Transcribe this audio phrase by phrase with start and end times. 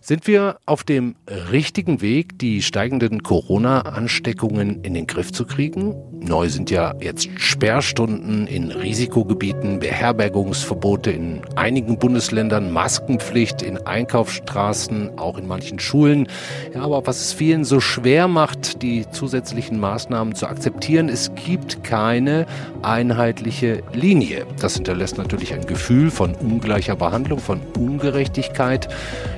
[0.00, 1.16] Sind wir auf dem
[1.50, 6.15] richtigen Weg, die steigenden Corona-Ansteckungen in den Griff zu kriegen?
[6.26, 15.38] Neu sind ja jetzt Sperrstunden in Risikogebieten, Beherbergungsverbote in einigen Bundesländern, Maskenpflicht in Einkaufsstraßen, auch
[15.38, 16.26] in manchen Schulen.
[16.74, 21.84] Ja, aber was es vielen so schwer macht, die zusätzlichen Maßnahmen zu akzeptieren, es gibt
[21.84, 22.46] keine
[22.82, 24.46] einheitliche Linie.
[24.60, 28.88] Das hinterlässt natürlich ein Gefühl von ungleicher Behandlung, von Ungerechtigkeit.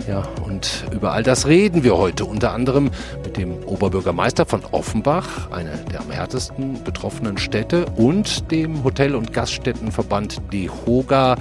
[0.09, 2.91] Ja, und über all das reden wir heute unter anderem
[3.23, 9.33] mit dem Oberbürgermeister von Offenbach, einer der am härtesten betroffenen Städte, und dem Hotel- und
[9.33, 11.37] Gaststättenverband DEHOGA.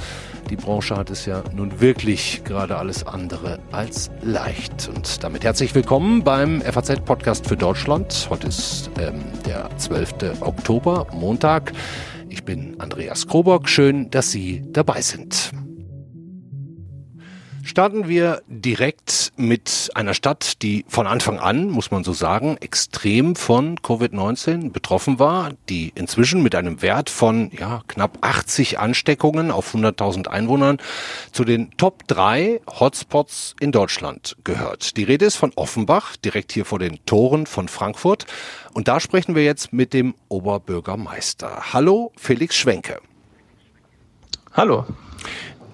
[0.49, 4.89] Die Branche hat es ja nun wirklich gerade alles andere als leicht.
[4.93, 8.27] Und damit herzlich willkommen beim FAZ-Podcast für Deutschland.
[8.29, 10.41] Heute ist ähm, der 12.
[10.41, 11.73] Oktober, Montag.
[12.29, 13.67] Ich bin Andreas Krobock.
[13.67, 15.51] Schön, dass Sie dabei sind.
[17.67, 23.35] Starten wir direkt mit einer Stadt, die von Anfang an, muss man so sagen, extrem
[23.35, 29.75] von Covid-19 betroffen war, die inzwischen mit einem Wert von ja, knapp 80 Ansteckungen auf
[29.75, 30.77] 100.000 Einwohnern
[31.33, 34.95] zu den Top 3 Hotspots in Deutschland gehört.
[34.95, 38.27] Die Rede ist von Offenbach, direkt hier vor den Toren von Frankfurt.
[38.73, 41.73] Und da sprechen wir jetzt mit dem Oberbürgermeister.
[41.73, 43.01] Hallo, Felix Schwenke.
[44.53, 44.85] Hallo.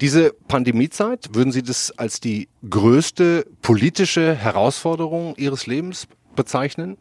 [0.01, 6.97] Diese Pandemiezeit, würden Sie das als die größte politische Herausforderung Ihres Lebens bezeichnen?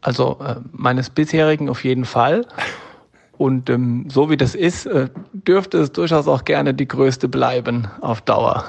[0.00, 2.46] Also äh, meines bisherigen auf jeden Fall.
[3.38, 7.88] Und ähm, so wie das ist, äh, dürfte es durchaus auch gerne die größte bleiben
[8.00, 8.64] auf Dauer.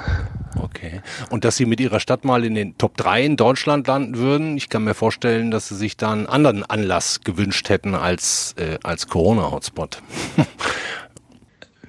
[0.60, 1.02] Okay.
[1.30, 4.58] Und dass Sie mit Ihrer Stadt mal in den Top 3 in Deutschland landen würden,
[4.58, 8.78] ich kann mir vorstellen, dass Sie sich da einen anderen Anlass gewünscht hätten als, äh,
[8.84, 10.02] als Corona-Hotspot.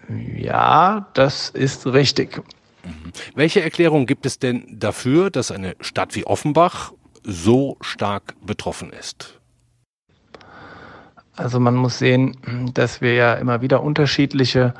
[0.08, 2.42] Ja, das ist richtig.
[2.84, 3.12] Mhm.
[3.34, 6.92] Welche Erklärung gibt es denn dafür, dass eine Stadt wie Offenbach
[7.22, 9.38] so stark betroffen ist?
[11.36, 12.36] Also man muss sehen,
[12.74, 14.74] dass wir ja immer wieder unterschiedliche,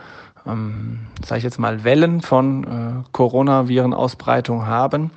[0.45, 5.13] ähm, sage ich jetzt mal, Wellen von äh, Coronaviren-Ausbreitung haben.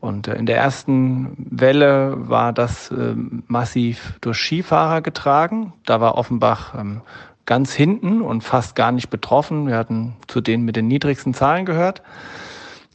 [0.00, 3.14] Und äh, in der ersten Welle war das äh,
[3.48, 5.72] massiv durch Skifahrer getragen.
[5.84, 7.00] Da war Offenbach ähm,
[7.48, 9.66] ganz hinten und fast gar nicht betroffen.
[9.66, 12.02] Wir hatten zu denen mit den niedrigsten Zahlen gehört.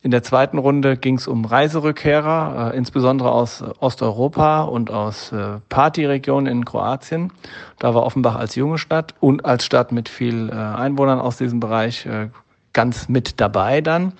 [0.04, 5.60] In der zweiten Runde ging es um Reiserückkehrer, äh, insbesondere aus Osteuropa und aus äh,
[5.70, 7.32] Partyregionen in Kroatien.
[7.80, 11.60] Da war Offenbach als junge Stadt und als Stadt mit viel äh, Einwohnern aus diesem
[11.60, 12.28] Bereich äh,
[12.74, 14.14] ganz mit dabei dann.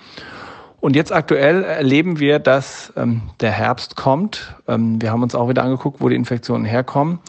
[0.80, 4.56] Und jetzt aktuell erleben wir, dass ähm, der Herbst kommt.
[4.66, 7.20] Ähm, wir haben uns auch wieder angeguckt, wo die Infektionen herkommen.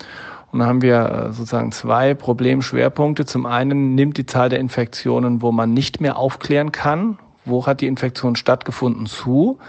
[0.55, 3.25] Und da haben wir äh, sozusagen zwei Problemschwerpunkte.
[3.25, 7.81] Zum einen nimmt die Zahl der Infektionen, wo man nicht mehr aufklären kann, wo hat
[7.81, 9.59] die Infektion stattgefunden, zu.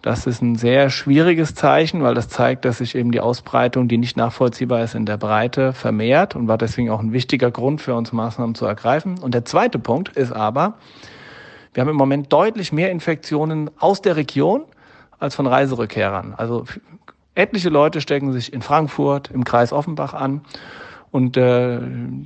[0.00, 3.98] Das ist ein sehr schwieriges Zeichen, weil das zeigt, dass sich eben die Ausbreitung, die
[3.98, 7.94] nicht nachvollziehbar ist, in der Breite vermehrt und war deswegen auch ein wichtiger Grund für
[7.94, 9.18] uns, Maßnahmen zu ergreifen.
[9.18, 10.78] Und der zweite Punkt ist aber,
[11.74, 14.62] wir haben im Moment deutlich mehr Infektionen aus der Region
[15.18, 16.32] als von Reiserückkehrern.
[16.34, 16.64] Also
[17.34, 20.42] Etliche Leute stecken sich in Frankfurt, im Kreis Offenbach an.
[21.10, 21.80] Und äh,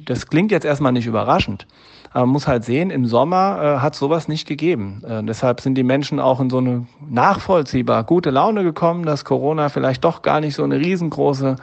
[0.05, 1.67] das klingt jetzt erstmal nicht überraschend.
[2.11, 5.03] Aber man muss halt sehen, im Sommer äh, hat sowas nicht gegeben.
[5.07, 9.69] Äh, deshalb sind die Menschen auch in so eine nachvollziehbar gute Laune gekommen, dass Corona
[9.69, 11.57] vielleicht doch gar nicht so eine riesengroße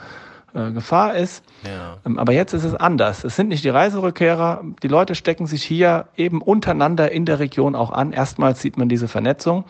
[0.54, 1.42] äh, Gefahr ist.
[1.64, 1.96] Ja.
[2.04, 3.24] Ähm, aber jetzt ist es anders.
[3.24, 4.62] Es sind nicht die Reiserückkehrer.
[4.82, 8.12] Die Leute stecken sich hier eben untereinander in der Region auch an.
[8.12, 9.64] Erstmals sieht man diese Vernetzung.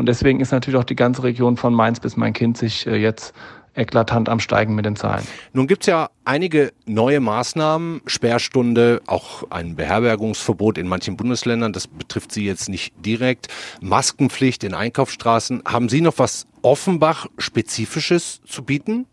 [0.00, 3.34] Und deswegen ist natürlich auch die ganze Region von Mainz bis Main-Kind sich äh, jetzt
[3.74, 5.26] eklatant am Steigen mit den Zahlen.
[5.52, 11.86] Nun gibt es ja einige neue Maßnahmen, Sperrstunde, auch ein Beherbergungsverbot in manchen Bundesländern, das
[11.86, 13.48] betrifft Sie jetzt nicht direkt,
[13.82, 15.64] Maskenpflicht in Einkaufsstraßen.
[15.68, 19.04] Haben Sie noch was Offenbach-Spezifisches zu bieten?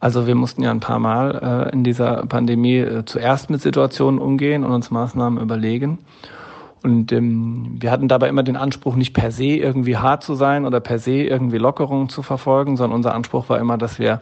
[0.00, 4.18] Also wir mussten ja ein paar Mal äh, in dieser Pandemie äh, zuerst mit Situationen
[4.18, 6.00] umgehen und uns Maßnahmen überlegen.
[6.82, 10.64] Und ähm, wir hatten dabei immer den Anspruch, nicht per se irgendwie hart zu sein
[10.64, 14.20] oder per se irgendwie Lockerungen zu verfolgen, sondern unser Anspruch war immer, dass wir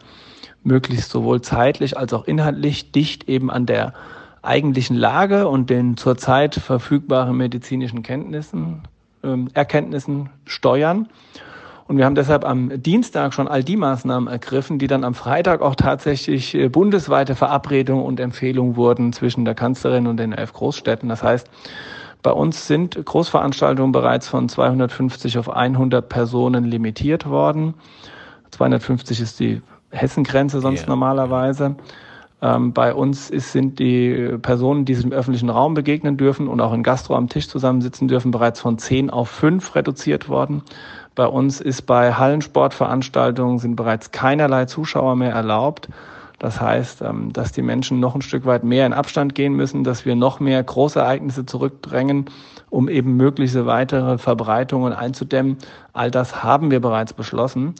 [0.63, 3.93] möglichst sowohl zeitlich als auch inhaltlich dicht eben an der
[4.41, 8.83] eigentlichen Lage und den zurzeit verfügbaren medizinischen Kenntnissen,
[9.23, 11.07] ähm, Erkenntnissen steuern.
[11.87, 15.61] Und wir haben deshalb am Dienstag schon all die Maßnahmen ergriffen, die dann am Freitag
[15.61, 21.09] auch tatsächlich äh, bundesweite Verabredungen und Empfehlungen wurden zwischen der Kanzlerin und den elf Großstädten.
[21.09, 21.49] Das heißt,
[22.21, 27.75] bei uns sind Großveranstaltungen bereits von 250 auf 100 Personen limitiert worden.
[28.51, 29.61] 250 ist die
[29.91, 30.89] Hessengrenze sonst yeah.
[30.89, 31.75] normalerweise.
[32.41, 36.61] Ähm, bei uns ist, sind die Personen, die sich im öffentlichen Raum begegnen dürfen und
[36.61, 40.63] auch in Gastro am Tisch zusammensitzen dürfen, bereits von zehn auf fünf reduziert worden.
[41.15, 45.89] Bei uns ist bei Hallensportveranstaltungen sind bereits keinerlei Zuschauer mehr erlaubt.
[46.39, 49.83] Das heißt, ähm, dass die Menschen noch ein Stück weit mehr in Abstand gehen müssen,
[49.83, 52.25] dass wir noch mehr Großereignisse zurückdrängen,
[52.69, 55.57] um eben mögliche weitere Verbreitungen einzudämmen.
[55.93, 57.75] All das haben wir bereits beschlossen.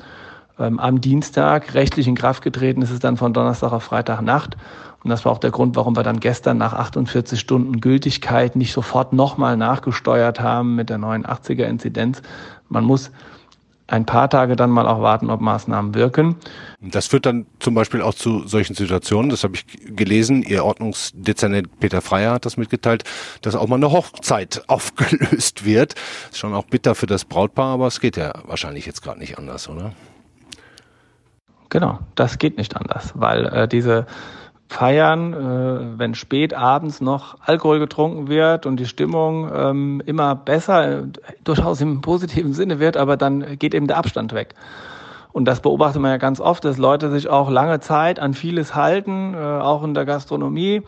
[0.59, 4.57] Ähm, am Dienstag rechtlich in Kraft getreten ist es dann von Donnerstag auf Freitagnacht.
[5.01, 8.73] Und das war auch der Grund, warum wir dann gestern nach 48 Stunden Gültigkeit nicht
[8.73, 12.21] sofort nochmal nachgesteuert haben mit der 89er Inzidenz.
[12.67, 13.11] Man muss
[13.89, 16.35] ein paar Tage dann mal auch warten, ob Maßnahmen wirken.
[16.79, 19.65] Das führt dann zum Beispiel auch zu solchen Situationen, das habe ich
[19.95, 23.03] gelesen, Ihr Ordnungsdezernent Peter Freier hat das mitgeteilt,
[23.41, 25.95] dass auch mal eine Hochzeit aufgelöst wird.
[26.31, 29.37] Ist schon auch bitter für das Brautpaar, aber es geht ja wahrscheinlich jetzt gerade nicht
[29.37, 29.93] anders, oder?
[31.69, 34.07] Genau, das geht nicht anders, weil äh, diese
[34.69, 40.99] feiern, äh, wenn spät abends noch Alkohol getrunken wird und die Stimmung ähm, immer besser,
[40.99, 41.03] äh,
[41.43, 44.53] durchaus im positiven Sinne wird, aber dann geht eben der Abstand weg.
[45.31, 48.75] Und das beobachtet man ja ganz oft, dass Leute sich auch lange Zeit an vieles
[48.75, 50.83] halten, äh, auch in der Gastronomie.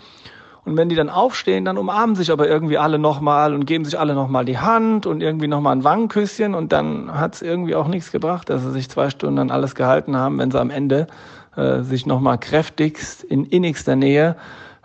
[0.64, 4.00] Und wenn die dann aufstehen, dann umarmen sich aber irgendwie alle nochmal und geben sich
[4.00, 7.88] alle nochmal die Hand und irgendwie nochmal ein Wangenküsschen und dann hat es irgendwie auch
[7.88, 11.08] nichts gebracht, dass sie sich zwei Stunden an alles gehalten haben, wenn sie am Ende
[11.56, 14.36] äh, sich nochmal kräftigst in innigster Nähe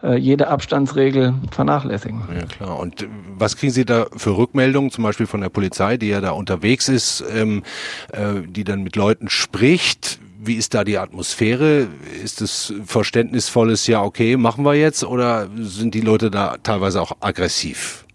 [0.02, 2.22] äh, jede Abstandsregel vernachlässigen.
[2.34, 2.78] Ja klar.
[2.78, 3.08] Und äh,
[3.38, 6.88] was kriegen Sie da für Rückmeldungen, zum Beispiel von der Polizei, die ja da unterwegs
[6.88, 7.62] ist, ähm,
[8.12, 10.18] äh, die dann mit Leuten spricht?
[10.38, 11.88] Wie ist da die Atmosphäre?
[12.22, 15.02] Ist es verständnisvolles, ja, okay, machen wir jetzt?
[15.02, 18.06] Oder sind die Leute da teilweise auch aggressiv?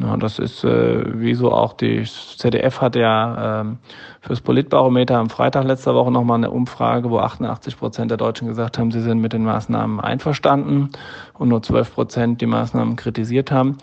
[0.00, 3.78] Ja, das ist, äh, wie so auch die ZDF hat ja ähm,
[4.20, 8.78] fürs Politbarometer am Freitag letzter Woche nochmal eine Umfrage, wo 88 Prozent der Deutschen gesagt
[8.78, 10.90] haben, sie sind mit den Maßnahmen einverstanden
[11.34, 13.78] und nur 12 Prozent die Maßnahmen kritisiert haben.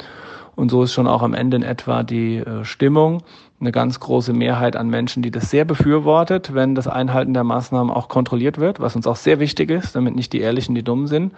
[0.56, 3.24] Und so ist schon auch am Ende in etwa die äh, Stimmung.
[3.60, 7.94] Eine ganz große Mehrheit an Menschen, die das sehr befürwortet, wenn das Einhalten der Maßnahmen
[7.94, 11.08] auch kontrolliert wird, was uns auch sehr wichtig ist, damit nicht die Ehrlichen die Dummen
[11.08, 11.34] sind.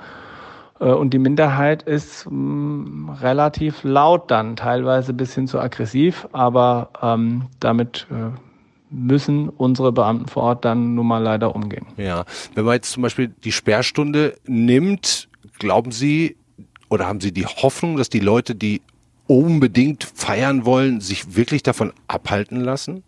[0.80, 6.90] Äh, und die Minderheit ist mm, relativ laut dann, teilweise bis hin zu aggressiv, aber
[7.02, 8.38] ähm, damit äh,
[8.90, 11.86] müssen unsere Beamten vor Ort dann nun mal leider umgehen.
[11.98, 12.26] Ja,
[12.56, 15.28] wenn man jetzt zum Beispiel die Sperrstunde nimmt,
[15.60, 16.38] glauben Sie
[16.90, 18.82] oder haben Sie die Hoffnung, dass die Leute, die
[19.28, 23.04] unbedingt feiern wollen, sich wirklich davon abhalten lassen?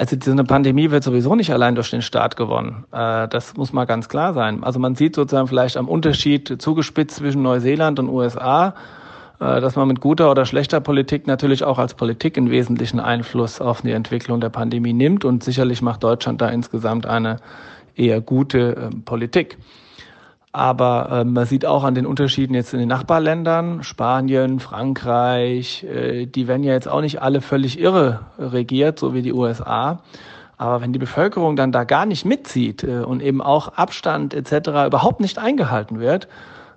[0.00, 2.86] Also diese Pandemie wird sowieso nicht allein durch den Staat gewonnen.
[2.90, 4.64] Äh, das muss mal ganz klar sein.
[4.64, 8.68] Also man sieht sozusagen vielleicht am Unterschied zugespitzt zwischen Neuseeland und USA,
[9.40, 13.60] äh, dass man mit guter oder schlechter Politik natürlich auch als Politik einen wesentlichen Einfluss
[13.60, 15.26] auf die Entwicklung der Pandemie nimmt.
[15.26, 17.36] Und sicherlich macht Deutschland da insgesamt eine
[17.94, 19.58] eher gute ähm, Politik.
[20.52, 26.26] Aber äh, man sieht auch an den Unterschieden jetzt in den Nachbarländern, Spanien, Frankreich, äh,
[26.26, 30.02] die werden ja jetzt auch nicht alle völlig irre regiert, so wie die USA.
[30.56, 34.68] Aber wenn die Bevölkerung dann da gar nicht mitzieht äh, und eben auch Abstand etc.
[34.88, 36.26] überhaupt nicht eingehalten wird,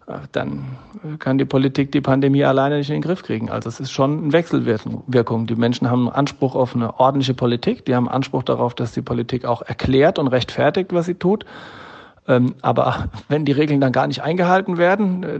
[0.05, 0.77] äh, dann
[1.17, 3.49] kann die Politik die Pandemie alleine nicht in den Griff kriegen.
[3.49, 5.47] Also es ist schon eine Wechselwirkung.
[5.47, 9.45] Die Menschen haben Anspruch auf eine ordentliche Politik, die haben Anspruch darauf, dass die Politik
[9.45, 11.43] auch erklärt und rechtfertigt, was sie tut.
[12.27, 15.39] Ähm, aber wenn die Regeln dann gar nicht eingehalten werden, äh,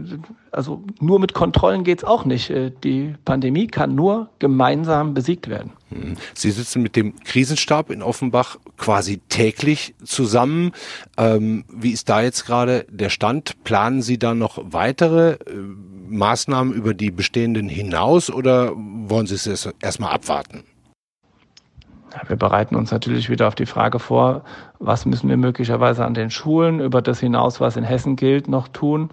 [0.50, 2.50] also nur mit Kontrollen geht's auch nicht.
[2.50, 5.72] Äh, die Pandemie kann nur gemeinsam besiegt werden.
[5.90, 6.16] Hm.
[6.34, 10.72] Sie sitzen mit dem Krisenstab in Offenbach quasi täglich zusammen.
[11.16, 13.62] Ähm, wie ist da jetzt gerade der Stand?
[13.64, 15.38] Planen Sie da noch weitere äh,
[16.08, 20.64] Maßnahmen über die bestehenden hinaus oder wollen Sie es erstmal abwarten?
[22.26, 24.42] Wir bereiten uns natürlich wieder auf die Frage vor,
[24.78, 28.68] was müssen wir möglicherweise an den Schulen über das hinaus, was in Hessen gilt, noch
[28.68, 29.10] tun.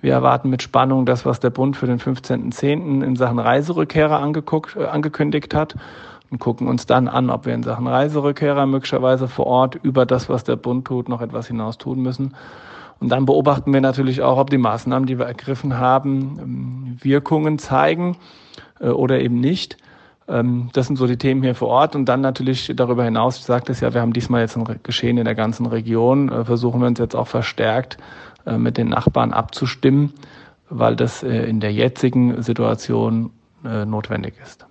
[0.00, 3.02] Wir erwarten mit Spannung das, was der Bund für den 15.10.
[3.02, 5.76] in Sachen Reiserückkehrer angeguckt, äh, angekündigt hat
[6.30, 10.28] und gucken uns dann an, ob wir in Sachen Reiserückkehrer möglicherweise vor Ort über das,
[10.28, 12.34] was der Bund tut, noch etwas hinaus tun müssen.
[12.98, 17.58] Und dann beobachten wir natürlich auch, ob die Maßnahmen, die wir ergriffen haben, ähm, Wirkungen
[17.58, 18.16] zeigen
[18.80, 19.76] äh, oder eben nicht.
[20.28, 21.94] Ähm, das sind so die Themen hier vor Ort.
[21.94, 25.18] Und dann natürlich darüber hinaus, ich sagte es ja, wir haben diesmal jetzt ein Geschehen
[25.18, 27.98] in der ganzen Region, äh, versuchen wir uns jetzt auch verstärkt
[28.44, 30.12] äh, mit den Nachbarn abzustimmen,
[30.68, 33.30] weil das äh, in der jetzigen Situation
[33.62, 34.64] notwendig ist.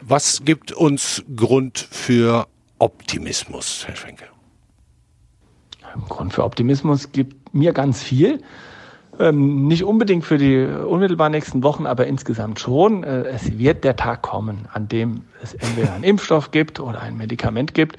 [0.00, 2.46] Was gibt uns Grund für
[2.78, 4.24] Optimismus, Herr Schwenke?
[6.08, 8.40] Grund für Optimismus gibt mir ganz viel.
[9.20, 13.04] Ähm, nicht unbedingt für die unmittelbar nächsten Wochen, aber insgesamt schon.
[13.04, 17.18] Äh, es wird der Tag kommen, an dem es entweder einen Impfstoff gibt oder ein
[17.18, 17.98] Medikament gibt.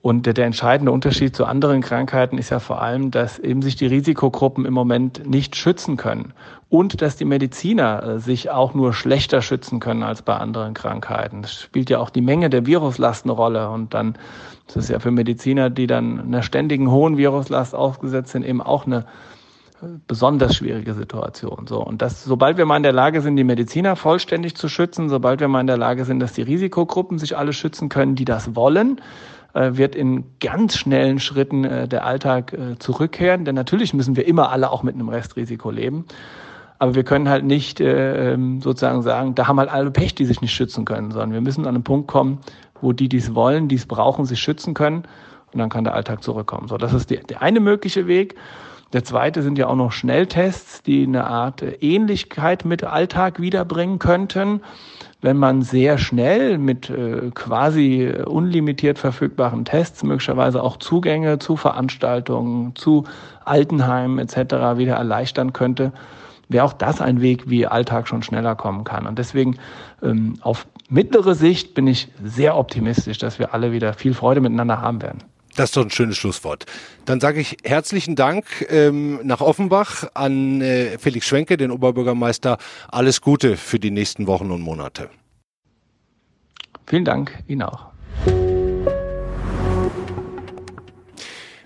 [0.00, 3.76] Und der, der, entscheidende Unterschied zu anderen Krankheiten ist ja vor allem, dass eben sich
[3.76, 6.32] die Risikogruppen im Moment nicht schützen können
[6.70, 11.42] und dass die Mediziner äh, sich auch nur schlechter schützen können als bei anderen Krankheiten.
[11.42, 14.14] Das spielt ja auch die Menge der Viruslast eine Rolle und dann
[14.74, 18.86] das ist ja für Mediziner, die dann einer ständigen hohen Viruslast ausgesetzt sind, eben auch
[18.86, 19.04] eine
[20.06, 21.66] besonders schwierige Situation.
[21.66, 21.82] So.
[21.82, 25.40] Und das, sobald wir mal in der Lage sind, die Mediziner vollständig zu schützen, sobald
[25.40, 28.54] wir mal in der Lage sind, dass die Risikogruppen sich alle schützen können, die das
[28.54, 29.00] wollen,
[29.54, 33.44] äh, wird in ganz schnellen Schritten äh, der Alltag äh, zurückkehren.
[33.44, 36.04] Denn natürlich müssen wir immer alle auch mit einem Restrisiko leben.
[36.78, 40.40] Aber wir können halt nicht ähm, sozusagen sagen, da haben halt alle Pech, die sich
[40.40, 42.38] nicht schützen können, sondern wir müssen an einen Punkt kommen,
[42.80, 45.04] wo die, die es wollen, die es brauchen, sich schützen können.
[45.52, 46.68] Und dann kann der Alltag zurückkommen.
[46.68, 48.36] So, das ist die, der eine mögliche Weg.
[48.92, 54.60] Der zweite sind ja auch noch Schnelltests, die eine Art Ähnlichkeit mit Alltag wiederbringen könnten
[55.22, 62.74] wenn man sehr schnell mit äh, quasi unlimitiert verfügbaren Tests möglicherweise auch Zugänge zu Veranstaltungen,
[62.74, 63.04] zu
[63.44, 64.78] Altenheimen etc.
[64.78, 65.92] wieder erleichtern könnte,
[66.48, 69.06] wäre auch das ein Weg, wie Alltag schon schneller kommen kann.
[69.06, 69.58] Und deswegen
[70.02, 74.80] ähm, auf mittlere Sicht bin ich sehr optimistisch, dass wir alle wieder viel Freude miteinander
[74.80, 75.22] haben werden.
[75.56, 76.66] Das ist doch ein schönes Schlusswort.
[77.04, 82.58] Dann sage ich herzlichen Dank ähm, nach Offenbach an äh, Felix Schwenke, den Oberbürgermeister.
[82.88, 85.10] Alles Gute für die nächsten Wochen und Monate.
[86.86, 87.89] Vielen Dank, Ihnen auch.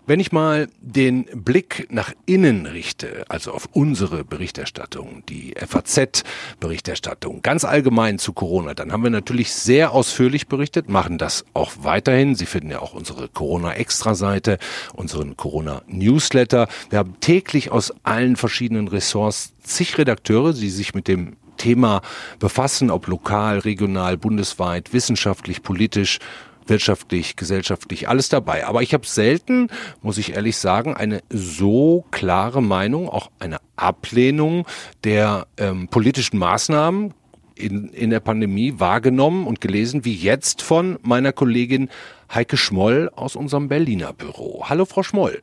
[0.07, 7.65] Wenn ich mal den Blick nach innen richte, also auf unsere Berichterstattung, die FAZ-Berichterstattung, ganz
[7.65, 12.35] allgemein zu Corona, dann haben wir natürlich sehr ausführlich berichtet, machen das auch weiterhin.
[12.35, 14.59] Sie finden ja auch unsere Corona-Extra-Seite,
[14.95, 16.69] unseren Corona-Newsletter.
[16.91, 22.03] Wir haben täglich aus allen verschiedenen Ressorts zig Redakteure, die sich mit dem Thema
[22.39, 26.19] befassen, ob lokal, regional, bundesweit, wissenschaftlich, politisch
[26.67, 28.67] wirtschaftlich, gesellschaftlich, alles dabei.
[28.67, 29.69] Aber ich habe selten,
[30.03, 34.67] muss ich ehrlich sagen, eine so klare Meinung, auch eine Ablehnung
[35.05, 37.15] der ähm, politischen Maßnahmen
[37.57, 41.89] in, in der Pandemie wahrgenommen und gelesen, wie jetzt von meiner Kollegin
[42.33, 44.65] Heike Schmoll aus unserem Berliner Büro.
[44.69, 45.41] Hallo, Frau Schmoll.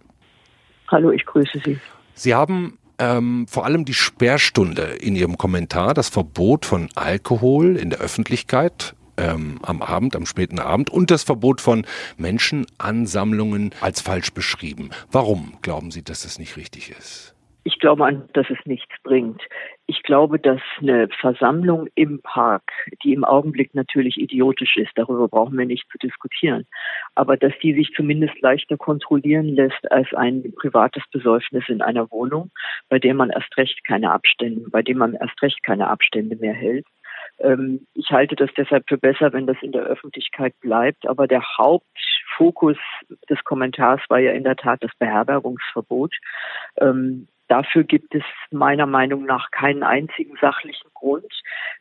[0.90, 1.80] Hallo, ich grüße Sie.
[2.14, 7.90] Sie haben ähm, vor allem die Sperrstunde in Ihrem Kommentar, das Verbot von Alkohol in
[7.90, 11.86] der Öffentlichkeit ähm, am Abend, am späten Abend und das Verbot von
[12.18, 14.90] Menschenansammlungen als falsch beschrieben.
[15.12, 17.36] Warum glauben Sie, dass das nicht richtig ist?
[17.64, 19.40] Ich glaube an, dass es nichts bringt.
[19.86, 22.64] Ich glaube, dass eine Versammlung im Park,
[23.04, 26.66] die im Augenblick natürlich idiotisch ist, darüber brauchen wir nicht zu diskutieren,
[27.14, 32.50] aber dass die sich zumindest leichter kontrollieren lässt als ein privates Besäufnis in einer Wohnung,
[32.90, 36.54] bei dem man erst recht keine Abstände, bei dem man erst recht keine Abstände mehr
[36.54, 36.88] hält.
[37.44, 41.08] Ähm, ich halte das deshalb für besser, wenn das in der Öffentlichkeit bleibt.
[41.08, 42.78] Aber der Hauptfokus
[43.30, 46.16] des Kommentars war ja in der Tat das Beherbergungsverbot.
[46.78, 51.32] Ähm, dafür gibt es meiner Meinung nach keinen einzigen sachlichen Grund,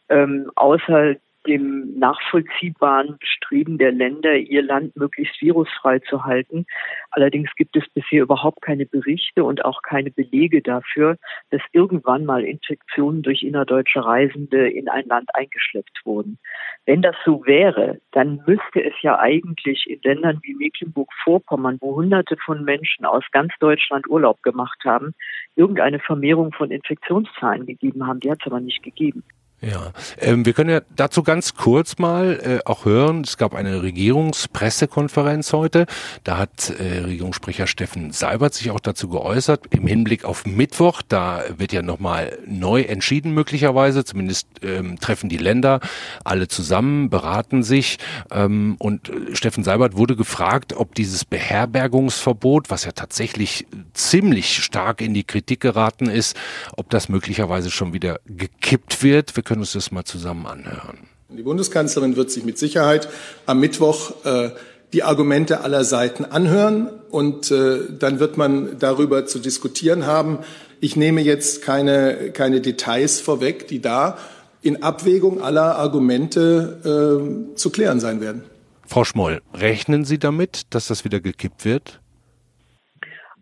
[0.09, 1.17] ähm, außer
[1.47, 6.67] dem nachvollziehbaren Bestreben der Länder, ihr Land möglichst virusfrei zu halten.
[7.11, 11.17] Allerdings gibt es bisher überhaupt keine Berichte und auch keine Belege dafür,
[11.51, 16.39] dass irgendwann mal Infektionen durch innerdeutsche Reisende in ein Land eingeschleppt wurden.
[16.87, 22.37] Wenn das so wäre, dann müsste es ja eigentlich in Ländern wie Mecklenburg-Vorpommern, wo Hunderte
[22.37, 25.15] von Menschen aus ganz Deutschland Urlaub gemacht haben,
[25.57, 28.21] irgendeine Vermehrung von Infektionszahlen gegeben haben.
[28.21, 29.25] Die hat es aber nicht gegeben.
[29.62, 33.21] Ja, ähm, wir können ja dazu ganz kurz mal äh, auch hören.
[33.21, 35.85] Es gab eine Regierungspressekonferenz heute.
[36.25, 41.02] Da hat äh, Regierungssprecher Steffen Seibert sich auch dazu geäußert im Hinblick auf Mittwoch.
[41.07, 44.02] Da wird ja nochmal neu entschieden möglicherweise.
[44.02, 45.81] Zumindest ähm, treffen die Länder
[46.25, 47.99] alle zusammen, beraten sich.
[48.31, 55.02] Ähm, und äh, Steffen Seibert wurde gefragt, ob dieses Beherbergungsverbot, was ja tatsächlich ziemlich stark
[55.02, 56.35] in die Kritik geraten ist,
[56.79, 59.37] ob das möglicherweise schon wieder gekippt wird.
[59.37, 60.99] Wir können uns das mal zusammen anhören.
[61.28, 63.09] Die Bundeskanzlerin wird sich mit Sicherheit
[63.47, 64.50] am Mittwoch äh,
[64.92, 70.38] die Argumente aller Seiten anhören und äh, dann wird man darüber zu diskutieren haben.
[70.78, 74.19] Ich nehme jetzt keine, keine Details vorweg, die da
[74.62, 78.45] in Abwägung aller Argumente äh, zu klären sein werden.
[78.87, 81.99] Frau Schmoll, rechnen Sie damit, dass das wieder gekippt wird?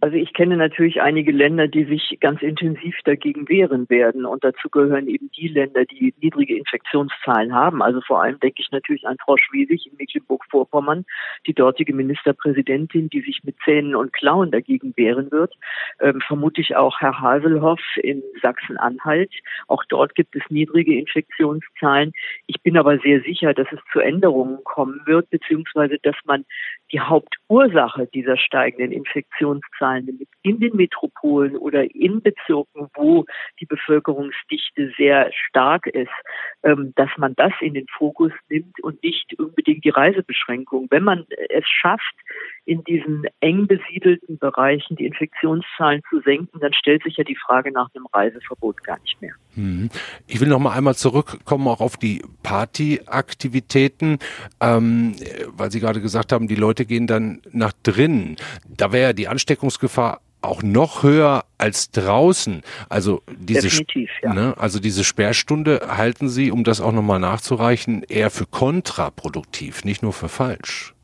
[0.01, 4.27] Also ich kenne natürlich einige Länder, die sich ganz intensiv dagegen wehren werden.
[4.27, 7.83] Und dazu gehören eben die Länder, die niedrige Infektionszahlen haben.
[7.83, 11.05] Also vor allem denke ich natürlich an Frau Schwesig in Mecklenburg-Vorpommern,
[11.49, 15.55] die dortige Ministerpräsidentin, die sich mit Zähnen und Klauen dagegen wehren wird.
[16.01, 19.33] Ähm, vermutlich auch Herr Haselhoff in Sachsen-Anhalt.
[19.67, 22.13] Auch dort gibt es niedrige Infektionszahlen.
[22.47, 26.45] Ich bin aber sehr sicher, dass es zu Änderungen kommen wird, beziehungsweise dass man
[26.93, 33.25] die Hauptursache dieser steigenden Infektionszahlen, nämlich in den Metropolen oder in Bezirken, wo
[33.61, 36.11] die Bevölkerungsdichte sehr stark ist,
[36.63, 40.87] ähm, dass man das in den Fokus nimmt und nicht unbedingt die Reisebeschränkung.
[40.91, 42.15] Wenn man es schafft,
[42.69, 47.73] in diesen eng besiedelten Bereichen die Infektionszahlen zu senken, dann stellt sich ja die Frage
[47.73, 49.33] nach einem Reiseverbot gar nicht mehr.
[49.55, 49.89] Mhm.
[50.27, 54.19] Ich will noch mal einmal zurückkommen auch auf die Partyaktivitäten,
[54.61, 55.15] ähm,
[55.57, 58.37] weil Sie gerade gesagt haben, die Leute gehen dann nach drinnen.
[58.69, 62.61] Da wäre ja die Ansteckungsgefahr auch noch höher als draußen.
[62.91, 63.83] Also diese,
[64.23, 64.35] ja.
[64.35, 70.03] ne, also diese Sperrstunde halten Sie, um das auch nochmal nachzureichen, eher für kontraproduktiv, nicht
[70.03, 70.95] nur für falsch.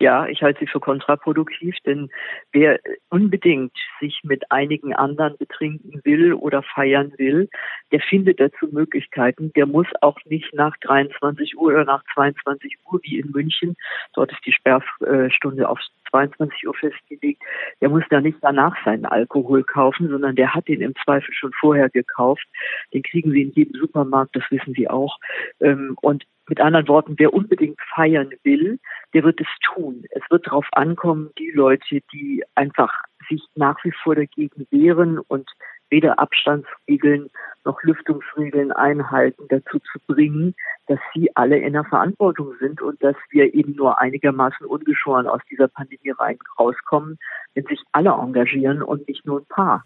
[0.00, 2.08] Ja, ich halte sie für kontraproduktiv, denn
[2.52, 2.78] wer
[3.10, 7.48] unbedingt sich mit einigen anderen betrinken will oder feiern will,
[7.90, 9.52] der findet dazu Möglichkeiten.
[9.54, 13.76] Der muss auch nicht nach 23 Uhr oder nach 22 Uhr wie in München,
[14.14, 17.42] dort ist die Sperrstunde auf 22 Uhr festgelegt,
[17.80, 21.52] der muss da nicht danach seinen Alkohol kaufen, sondern der hat den im Zweifel schon
[21.58, 22.46] vorher gekauft.
[22.94, 25.18] Den kriegen Sie in jedem Supermarkt, das wissen Sie auch.
[25.60, 28.78] Ähm, und mit anderen Worten, wer unbedingt feiern will,
[29.14, 30.04] der wird es tun.
[30.10, 32.92] Es wird darauf ankommen, die Leute, die einfach
[33.28, 35.48] sich nach wie vor dagegen wehren und
[35.90, 37.30] weder Abstandsregeln
[37.64, 40.54] noch Lüftungsregeln einhalten, dazu zu bringen,
[40.86, 45.40] dass sie alle in der Verantwortung sind und dass wir eben nur einigermaßen ungeschoren aus
[45.50, 47.18] dieser Pandemie rein rauskommen,
[47.54, 49.84] wenn sich alle engagieren und nicht nur ein paar.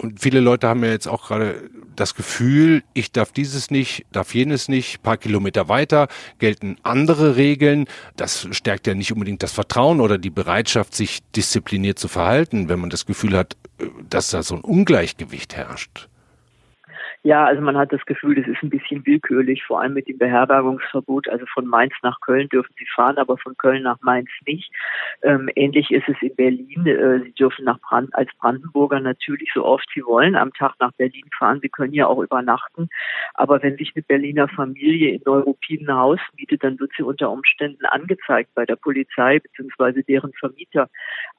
[0.00, 4.32] Und viele Leute haben ja jetzt auch gerade das Gefühl, ich darf dieses nicht, darf
[4.32, 6.06] jenes nicht, paar Kilometer weiter
[6.38, 7.86] gelten andere Regeln.
[8.14, 12.78] Das stärkt ja nicht unbedingt das Vertrauen oder die Bereitschaft, sich diszipliniert zu verhalten, wenn
[12.78, 16.07] man das Gefühl hat, äh, dass da so ein Ungleichgewicht herrscht.
[17.24, 20.18] Ja, also man hat das Gefühl, das ist ein bisschen willkürlich, vor allem mit dem
[20.18, 21.28] Beherbergungsverbot.
[21.28, 24.72] Also von Mainz nach Köln dürfen Sie fahren, aber von Köln nach Mainz nicht.
[25.22, 26.86] Ähm, ähnlich ist es in Berlin.
[26.86, 30.92] Äh, Sie dürfen nach Brand als Brandenburger natürlich so oft Sie wollen am Tag nach
[30.92, 31.58] Berlin fahren.
[31.60, 32.88] Sie können ja auch übernachten.
[33.34, 37.30] Aber wenn sich eine Berliner Familie in Neuruppin ein Haus mietet, dann wird sie unter
[37.30, 40.02] Umständen angezeigt bei der Polizei bzw.
[40.02, 40.88] deren Vermieter.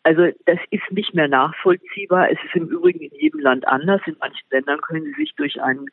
[0.04, 2.32] Also das ist nicht mehr nachvollziehbar.
[2.32, 4.02] Es ist im Übrigen in jedem Land anders.
[4.06, 5.86] In manchen Ländern können Sie sich durch einen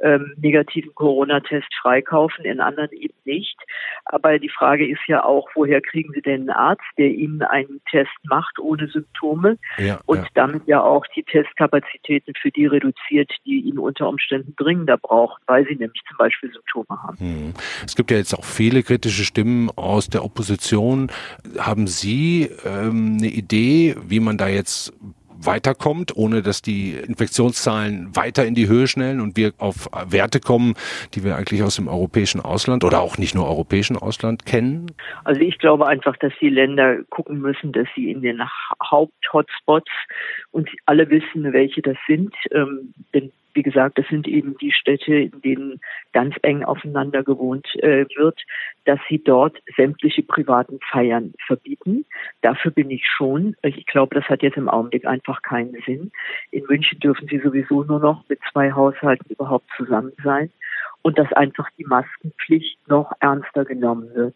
[0.00, 3.56] ähm, negativen Corona-Test freikaufen, in anderen eben nicht.
[4.04, 7.80] Aber die Frage ist ja auch, woher kriegen Sie denn einen Arzt, der Ihnen einen
[7.90, 10.28] Test macht ohne Symptome ja, und ja.
[10.34, 15.66] damit ja auch die Testkapazitäten für die reduziert, die ihn unter Umständen dringender brauchen, weil
[15.66, 17.18] sie nämlich zum Beispiel Symptome haben.
[17.18, 17.54] Hm.
[17.84, 21.10] Es gibt ja jetzt auch viele kritische Stimmen aus der Opposition.
[21.58, 24.92] Haben Sie ähm, eine Idee, wie man da jetzt
[25.40, 30.74] weiterkommt, ohne dass die Infektionszahlen weiter in die Höhe schnellen und wir auf Werte kommen,
[31.14, 34.92] die wir eigentlich aus dem europäischen Ausland oder auch nicht nur europäischen Ausland kennen?
[35.24, 38.40] Also ich glaube einfach, dass die Länder gucken müssen, dass sie in den
[38.82, 39.90] Haupt-Hotspots
[40.50, 45.14] und alle wissen, welche das sind, ähm, denn wie gesagt, das sind eben die Städte,
[45.14, 45.80] in denen
[46.12, 48.40] ganz eng aufeinander gewohnt äh, wird,
[48.84, 52.04] dass sie dort sämtliche privaten Feiern verbieten.
[52.42, 53.56] Dafür bin ich schon.
[53.62, 56.12] Ich glaube, das hat jetzt im Augenblick einfach keinen Sinn.
[56.50, 60.50] In München dürfen sie sowieso nur noch mit zwei Haushalten überhaupt zusammen sein
[61.02, 64.34] und dass einfach die Maskenpflicht noch ernster genommen wird.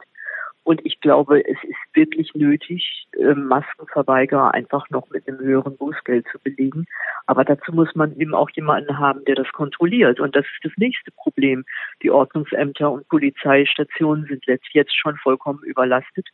[0.62, 6.26] Und ich glaube, es ist wirklich nötig, ähm, Maskenverweigerer einfach noch mit einem höheren Bußgeld
[6.30, 6.86] zu belegen.
[7.26, 10.20] Aber dazu muss man eben auch jemanden haben, der das kontrolliert.
[10.20, 11.64] Und das ist das nächste Problem.
[12.02, 16.28] Die Ordnungsämter und Polizeistationen sind jetzt schon vollkommen überlastet.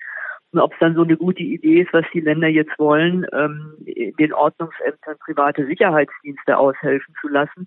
[0.53, 3.75] Und ob es dann so eine gute Idee ist, was die Länder jetzt wollen, ähm,
[4.19, 7.67] den Ordnungsämtern private Sicherheitsdienste aushelfen zu lassen,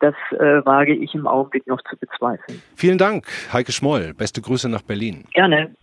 [0.00, 2.60] das äh, wage ich im Augenblick noch zu bezweifeln.
[2.76, 4.12] Vielen Dank, Heike Schmoll.
[4.14, 5.24] Beste Grüße nach Berlin.
[5.32, 5.74] Gerne.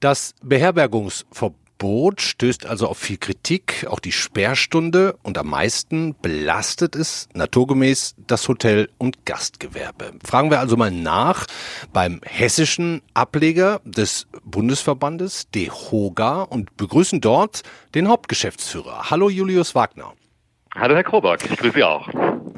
[0.00, 7.30] Das Beherbergungsverbot stößt also auf viel Kritik, auch die Sperrstunde und am meisten belastet es
[7.32, 10.12] naturgemäß das Hotel- und Gastgewerbe.
[10.22, 11.46] Fragen wir also mal nach
[11.94, 17.62] beim hessischen Ableger des Bundesverbandes DEHOGA und begrüßen dort
[17.94, 19.10] den Hauptgeschäftsführer.
[19.10, 20.12] Hallo Julius Wagner.
[20.74, 22.06] Hallo Herr Kroberg, ich grüße Sie auch.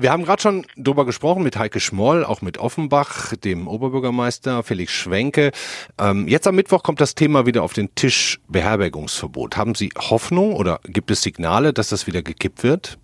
[0.01, 4.93] Wir haben gerade schon drüber gesprochen mit Heike Schmoll, auch mit Offenbach, dem Oberbürgermeister Felix
[4.93, 5.51] Schwenke.
[5.99, 9.57] Ähm, jetzt am Mittwoch kommt das Thema wieder auf den Tisch Beherbergungsverbot.
[9.57, 12.99] Haben Sie Hoffnung oder gibt es Signale, dass das wieder gekippt wird?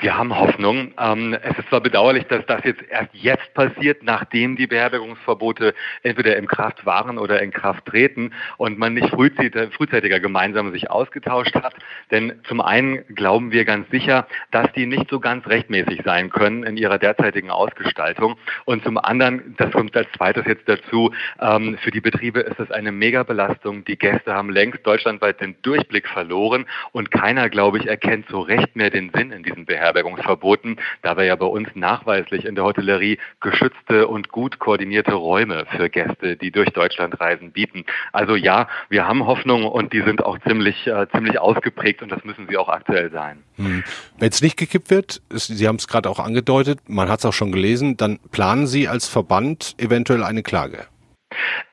[0.00, 0.92] Wir haben Hoffnung.
[0.98, 6.36] Ähm, es ist zwar bedauerlich, dass das jetzt erst jetzt passiert, nachdem die Beherbergungsverbote entweder
[6.36, 11.54] im Kraft waren oder in Kraft treten und man nicht frühzeitiger, frühzeitiger gemeinsam sich ausgetauscht
[11.54, 11.74] hat.
[12.10, 16.64] Denn zum einen glauben wir ganz sicher, dass die nicht so ganz rechtmäßig sein können
[16.64, 18.36] in ihrer derzeitigen Ausgestaltung.
[18.64, 22.70] Und zum anderen, das kommt als zweites jetzt dazu, ähm, für die Betriebe ist es
[22.72, 23.84] eine Megabelastung.
[23.84, 28.74] Die Gäste haben längst deutschlandweit den Durchblick verloren und keiner, glaube ich, erkennt so recht
[28.74, 29.83] mehr den Sinn in diesen Beherbergungsverboten.
[29.84, 35.66] Beherbergungsverboten, da wir ja bei uns nachweislich in der Hotellerie geschützte und gut koordinierte Räume
[35.76, 37.84] für Gäste, die durch Deutschland reisen, bieten.
[38.12, 42.24] Also ja, wir haben Hoffnung und die sind auch ziemlich, äh, ziemlich ausgeprägt und das
[42.24, 43.42] müssen sie auch aktuell sein.
[43.56, 43.84] Hm.
[44.18, 47.32] Wenn es nicht gekippt wird, Sie haben es gerade auch angedeutet, man hat es auch
[47.32, 50.86] schon gelesen, dann planen Sie als Verband eventuell eine Klage.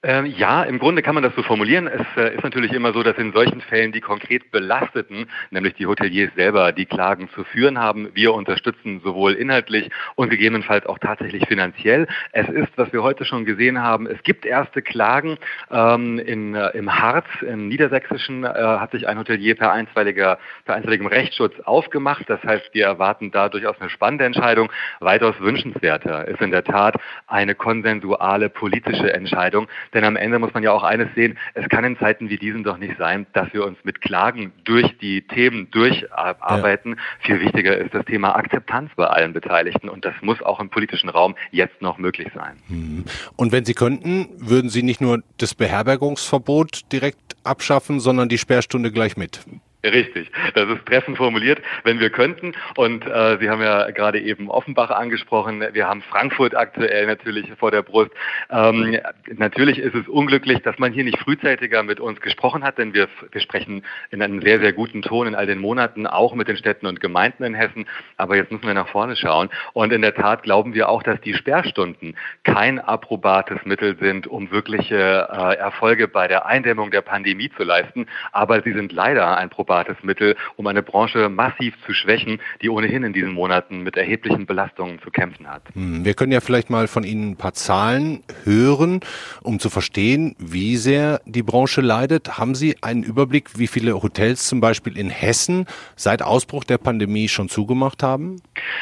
[0.04, 1.86] Ähm, ja, im Grunde kann man das so formulieren.
[1.86, 5.86] Es äh, ist natürlich immer so, dass in solchen Fällen die konkret Belasteten, nämlich die
[5.86, 8.10] Hoteliers selber, die Klagen zu führen haben.
[8.16, 12.08] Wir unterstützen sowohl inhaltlich und gegebenenfalls auch tatsächlich finanziell.
[12.32, 15.38] Es ist, was wir heute schon gesehen haben, es gibt erste Klagen.
[15.70, 20.76] Ähm, in, äh, Im Harz, im Niedersächsischen, äh, hat sich ein Hotelier per, einstweiliger, per
[20.76, 22.28] einstweiligem Rechtsschutz aufgemacht.
[22.28, 24.72] Das heißt, wir erwarten da durchaus eine spannende Entscheidung.
[25.00, 26.96] Weitaus wünschenswerter ist in der Tat
[27.28, 29.68] eine konsensuale politische Entscheidung.
[29.94, 32.64] Denn am Ende muss man ja auch eines sehen, es kann in Zeiten wie diesen
[32.64, 36.92] doch nicht sein, dass wir uns mit Klagen durch die Themen durcharbeiten.
[36.92, 36.98] Ja.
[37.20, 41.10] Viel wichtiger ist das Thema Akzeptanz bei allen Beteiligten und das muss auch im politischen
[41.10, 42.58] Raum jetzt noch möglich sein.
[42.68, 43.06] Hm.
[43.36, 48.92] Und wenn Sie könnten, würden Sie nicht nur das Beherbergungsverbot direkt abschaffen, sondern die Sperrstunde
[48.92, 49.42] gleich mit?
[49.84, 52.54] Richtig, das ist treffend formuliert, wenn wir könnten.
[52.76, 55.64] Und äh, Sie haben ja gerade eben Offenbach angesprochen.
[55.74, 58.12] Wir haben Frankfurt aktuell natürlich vor der Brust.
[58.52, 59.00] Ähm,
[59.38, 63.08] natürlich ist es unglücklich, dass man hier nicht frühzeitiger mit uns gesprochen hat, denn wir,
[63.32, 66.58] wir sprechen in einem sehr, sehr guten Ton in all den Monaten, auch mit den
[66.58, 67.88] Städten und Gemeinden in Hessen.
[68.18, 69.50] Aber jetzt müssen wir nach vorne schauen.
[69.74, 74.52] Und in der Tat glauben wir auch, dass die Sperrstunden kein approbates Mittel sind, um
[74.52, 78.06] wirkliche äh, Erfolge bei der Eindämmung der Pandemie zu leisten.
[78.32, 82.70] Aber sie sind leider ein Problem brauchbares Mittel, um eine Branche massiv zu schwächen, die
[82.70, 85.64] ohnehin in diesen Monaten mit erheblichen Belastungen zu kämpfen hat.
[85.74, 89.00] Hm, wir können ja vielleicht mal von Ihnen ein paar Zahlen hören,
[89.42, 92.38] um zu verstehen, wie sehr die Branche leidet.
[92.38, 97.30] Haben Sie einen Überblick, wie viele Hotels zum Beispiel in Hessen seit Ausbruch der Pandemie
[97.30, 98.42] schon zugemacht haben?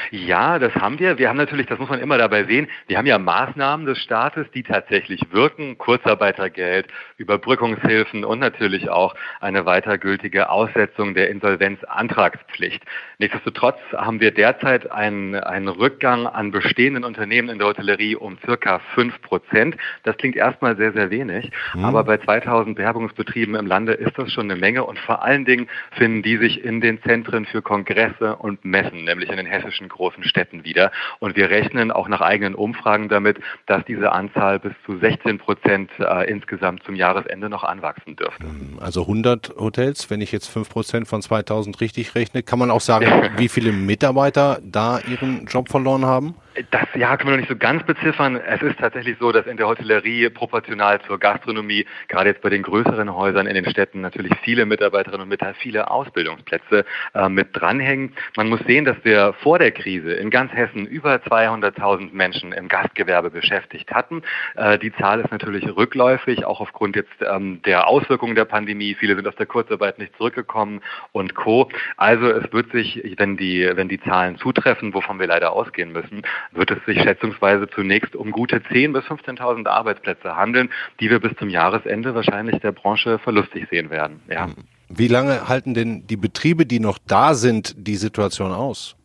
[0.10, 1.20] Ja, das haben wir.
[1.20, 4.48] Wir haben natürlich, das muss man immer dabei sehen, wir haben ja Maßnahmen des Staates,
[4.56, 5.78] die tatsächlich wirken.
[5.78, 12.82] Kurzarbeitergeld, Überbrückungshilfen und natürlich auch eine weitergültige Aussetzung Durchsetzung der Insolvenzantragspflicht.
[13.18, 18.80] Nichtsdestotrotz haben wir derzeit einen, einen Rückgang an bestehenden Unternehmen in der Hotellerie um circa
[18.96, 19.76] fünf Prozent.
[20.04, 21.84] Das klingt erstmal sehr, sehr wenig, mhm.
[21.84, 25.68] aber bei 2000 Bewerbungsbetrieben im Lande ist das schon eine Menge und vor allen Dingen
[25.92, 30.24] finden die sich in den Zentren für Kongresse und Messen, nämlich in den hessischen großen
[30.24, 30.92] Städten wieder.
[31.20, 35.92] Und wir rechnen auch nach eigenen Umfragen damit, dass diese Anzahl bis zu 16 Prozent
[36.00, 38.46] äh, insgesamt zum Jahresende noch anwachsen dürfte.
[38.80, 42.82] Also 100 Hotels, wenn ich jetzt 5 Prozent von 2000 richtig rechne, kann man auch
[42.82, 46.36] sagen, wie viele Mitarbeiter da ihren Job verloren haben?
[46.72, 48.36] Das ja, können wir noch nicht so ganz beziffern.
[48.36, 52.64] Es ist tatsächlich so, dass in der Hotellerie proportional zur Gastronomie, gerade jetzt bei den
[52.64, 58.14] größeren Häusern in den Städten, natürlich viele Mitarbeiterinnen und Mitarbeiter, viele Ausbildungsplätze äh, mit dranhängen.
[58.36, 62.68] Man muss sehen, dass wir vor der Krise in ganz Hessen über 200.000 Menschen im
[62.68, 64.22] Gastgewerbe beschäftigt hatten.
[64.56, 68.96] Äh, die Zahl ist natürlich rückläufig, auch aufgrund jetzt ähm, der Auswirkungen der Pandemie.
[68.96, 71.70] Viele sind aus der Kurzarbeit nicht zurückgekommen und Co.
[71.98, 76.24] Also es wird sich, wenn die, wenn die Zahlen zutreffen, wovon wir leider ausgehen müssen,
[76.52, 81.36] wird es sich schätzungsweise zunächst um gute 10.000 bis 15.000 Arbeitsplätze handeln, die wir bis
[81.38, 84.22] zum Jahresende wahrscheinlich der Branche verlustig sehen werden.
[84.30, 84.48] Ja.
[84.90, 88.96] Wie lange halten denn die Betriebe, die noch da sind, die Situation aus?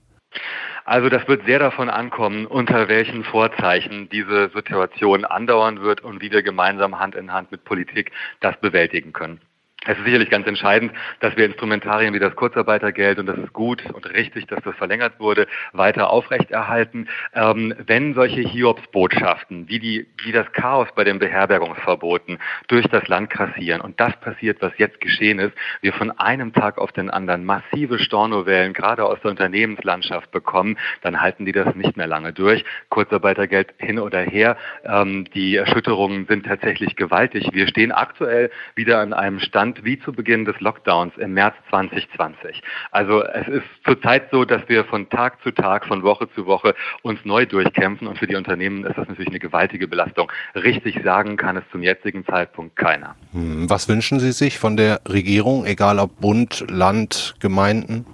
[0.85, 6.31] Also das wird sehr davon ankommen, unter welchen Vorzeichen diese Situation andauern wird und wie
[6.31, 9.41] wir gemeinsam Hand in Hand mit Politik das bewältigen können.
[9.87, 13.85] Es ist sicherlich ganz entscheidend, dass wir Instrumentarien wie das Kurzarbeitergeld, und das ist gut
[13.93, 17.09] und richtig, dass das verlängert wurde, weiter aufrechterhalten.
[17.35, 23.31] Ähm, wenn solche Hiobsbotschaften, wie, die, wie das Chaos bei den Beherbergungsverboten durch das Land
[23.31, 27.45] krassieren und das passiert, was jetzt geschehen ist, wir von einem Tag auf den anderen
[27.45, 32.65] massive Stornowellen gerade aus der Unternehmenslandschaft bekommen, dann halten die das nicht mehr lange durch.
[32.89, 34.57] Kurzarbeitergeld hin oder her.
[34.85, 37.51] Ähm, die Erschütterungen sind tatsächlich gewaltig.
[37.53, 41.55] Wir stehen aktuell wieder an einem Stand, Stand wie zu Beginn des Lockdowns im März
[41.71, 42.63] 2020.
[42.91, 46.75] Also es ist zurzeit so, dass wir von Tag zu Tag, von Woche zu Woche
[47.03, 50.31] uns neu durchkämpfen und für die Unternehmen ist das natürlich eine gewaltige Belastung.
[50.55, 53.17] Richtig sagen kann es zum jetzigen Zeitpunkt keiner.
[53.33, 58.07] Hm, was wünschen Sie sich von der Regierung, egal ob Bund, Land, Gemeinden?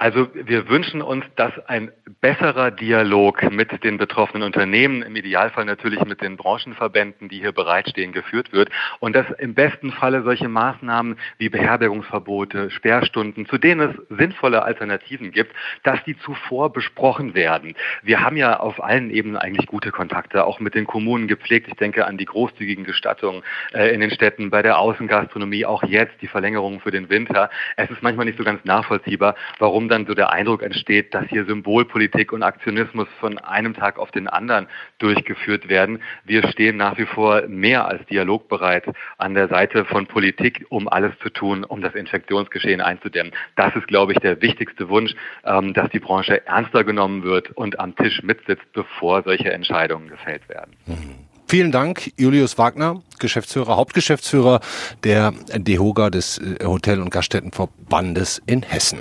[0.00, 6.04] Also wir wünschen uns, dass ein besserer Dialog mit den betroffenen Unternehmen, im Idealfall natürlich
[6.04, 11.18] mit den Branchenverbänden, die hier bereitstehen, geführt wird und dass im besten Falle solche Maßnahmen
[11.38, 17.74] wie Beherbergungsverbote, Sperrstunden, zu denen es sinnvolle Alternativen gibt, dass die zuvor besprochen werden.
[18.04, 21.66] Wir haben ja auf allen Ebenen eigentlich gute Kontakte, auch mit den Kommunen gepflegt.
[21.66, 23.42] Ich denke an die großzügigen Gestattungen
[23.74, 27.50] äh, in den Städten, bei der Außengastronomie, auch jetzt die Verlängerung für den Winter.
[27.76, 31.44] Es ist manchmal nicht so ganz nachvollziehbar, warum dann so der Eindruck entsteht, dass hier
[31.44, 36.00] Symbolpolitik und Aktionismus von einem Tag auf den anderen durchgeführt werden.
[36.24, 38.84] Wir stehen nach wie vor mehr als dialogbereit
[39.16, 43.32] an der Seite von Politik, um alles zu tun, um das Infektionsgeschehen einzudämmen.
[43.56, 47.78] Das ist, glaube ich, der wichtigste Wunsch, ähm, dass die Branche ernster genommen wird und
[47.80, 50.76] am Tisch mitsitzt, bevor solche Entscheidungen gefällt werden.
[50.86, 51.28] Mhm.
[51.50, 54.60] Vielen Dank, Julius Wagner, Geschäftsführer, Hauptgeschäftsführer
[55.02, 58.98] der DEHOGA des äh, Hotel- und Gaststättenverbandes in Hessen.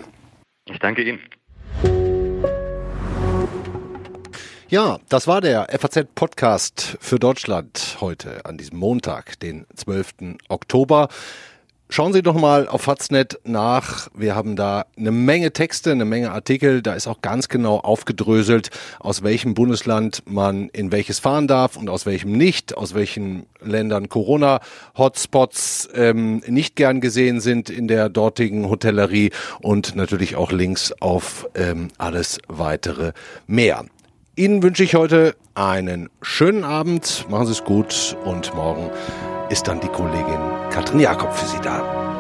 [0.70, 1.20] Ich danke Ihnen.
[4.70, 10.38] Ja, das war der FAZ-Podcast für Deutschland heute an diesem Montag, den 12.
[10.50, 11.08] Oktober.
[11.90, 14.10] Schauen Sie doch mal auf Faznet nach.
[14.14, 16.82] Wir haben da eine Menge Texte, eine Menge Artikel.
[16.82, 21.90] Da ist auch ganz genau aufgedröselt, aus welchem Bundesland man in welches fahren darf und
[21.90, 28.70] aus welchem nicht, aus welchen Ländern Corona-Hotspots ähm, nicht gern gesehen sind in der dortigen
[28.70, 33.14] Hotellerie und natürlich auch Links auf ähm, alles weitere
[33.48, 33.86] mehr.
[34.36, 37.26] Ihnen wünsche ich heute einen schönen Abend.
[37.30, 38.92] Machen Sie es gut und morgen
[39.50, 40.40] ist dann die Kollegin
[40.72, 42.17] Katrin Jakob für Sie da.